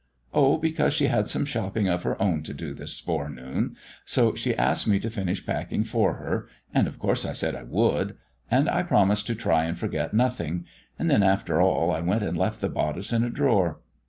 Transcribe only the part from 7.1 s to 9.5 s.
I said I would; and I promised to